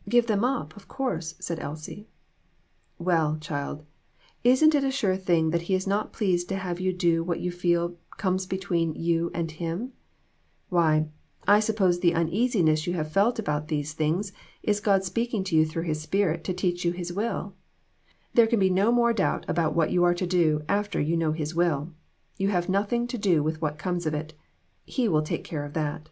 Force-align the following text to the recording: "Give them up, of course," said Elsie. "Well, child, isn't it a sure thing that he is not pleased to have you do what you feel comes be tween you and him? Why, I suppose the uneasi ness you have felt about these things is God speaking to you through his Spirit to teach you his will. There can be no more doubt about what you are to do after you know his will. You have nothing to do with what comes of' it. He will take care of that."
"Give 0.08 0.26
them 0.26 0.46
up, 0.46 0.74
of 0.78 0.88
course," 0.88 1.34
said 1.42 1.58
Elsie. 1.58 2.08
"Well, 2.98 3.36
child, 3.38 3.84
isn't 4.42 4.74
it 4.74 4.82
a 4.82 4.90
sure 4.90 5.14
thing 5.18 5.50
that 5.50 5.60
he 5.68 5.74
is 5.74 5.86
not 5.86 6.10
pleased 6.10 6.48
to 6.48 6.56
have 6.56 6.80
you 6.80 6.90
do 6.90 7.22
what 7.22 7.40
you 7.40 7.50
feel 7.52 7.98
comes 8.16 8.46
be 8.46 8.56
tween 8.56 8.94
you 8.94 9.30
and 9.34 9.50
him? 9.50 9.92
Why, 10.70 11.10
I 11.46 11.60
suppose 11.60 12.00
the 12.00 12.12
uneasi 12.14 12.62
ness 12.64 12.86
you 12.86 12.94
have 12.94 13.12
felt 13.12 13.38
about 13.38 13.68
these 13.68 13.92
things 13.92 14.32
is 14.62 14.80
God 14.80 15.04
speaking 15.04 15.44
to 15.44 15.54
you 15.54 15.66
through 15.66 15.82
his 15.82 16.00
Spirit 16.00 16.44
to 16.44 16.54
teach 16.54 16.82
you 16.86 16.92
his 16.92 17.12
will. 17.12 17.54
There 18.32 18.46
can 18.46 18.58
be 18.60 18.70
no 18.70 18.90
more 18.90 19.12
doubt 19.12 19.44
about 19.48 19.74
what 19.74 19.90
you 19.90 20.02
are 20.02 20.14
to 20.14 20.26
do 20.26 20.62
after 20.66 20.98
you 20.98 21.14
know 21.14 21.32
his 21.32 21.54
will. 21.54 21.92
You 22.38 22.48
have 22.48 22.70
nothing 22.70 23.06
to 23.08 23.18
do 23.18 23.42
with 23.42 23.60
what 23.60 23.76
comes 23.76 24.06
of' 24.06 24.14
it. 24.14 24.32
He 24.86 25.08
will 25.10 25.20
take 25.20 25.44
care 25.44 25.62
of 25.66 25.74
that." 25.74 26.08